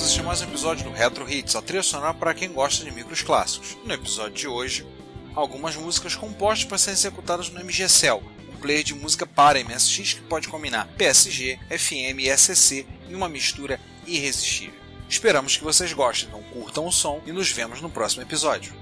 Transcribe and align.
Olá 0.00 0.08
a 0.18 0.22
mais 0.22 0.40
um 0.40 0.44
episódio 0.44 0.84
do 0.84 0.90
Retro 0.92 1.30
Hits, 1.30 1.54
a 1.54 1.60
trilha 1.60 1.82
sonora 1.82 2.14
para 2.14 2.32
quem 2.32 2.50
gosta 2.50 2.82
de 2.82 2.90
micros 2.90 3.20
clássicos. 3.20 3.76
No 3.84 3.92
episódio 3.92 4.32
de 4.32 4.48
hoje, 4.48 4.86
algumas 5.34 5.76
músicas 5.76 6.14
compostas 6.16 6.64
para 6.64 6.78
serem 6.78 6.94
executadas 6.94 7.50
no 7.50 7.60
MGCell, 7.62 8.22
um 8.50 8.56
player 8.56 8.82
de 8.82 8.94
música 8.94 9.26
para 9.26 9.62
MSX 9.62 10.14
que 10.14 10.22
pode 10.22 10.48
combinar 10.48 10.88
PSG, 10.96 11.60
FM 11.68 12.20
e 12.20 12.34
SCC 12.34 12.86
em 13.10 13.14
uma 13.14 13.28
mistura 13.28 13.78
irresistível. 14.06 14.74
Esperamos 15.06 15.58
que 15.58 15.64
vocês 15.64 15.92
gostem, 15.92 16.28
então 16.28 16.42
curtam 16.44 16.86
o 16.86 16.92
som 16.92 17.20
e 17.26 17.30
nos 17.32 17.50
vemos 17.50 17.82
no 17.82 17.90
próximo 17.90 18.22
episódio. 18.22 18.72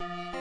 Música 0.00 0.37